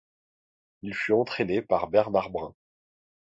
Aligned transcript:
Il 0.81 0.95
fut 0.95 1.11
entraîné 1.11 1.61
par 1.61 1.87
Bernard 1.87 2.31
Brun. 2.31 2.55